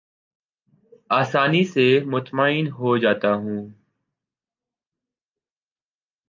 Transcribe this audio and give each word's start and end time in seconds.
آسانی 1.11 1.63
سے 1.63 1.85
مطمئن 2.05 2.67
ہو 2.71 2.97
جاتا 2.97 3.33
ہوں 3.33 3.61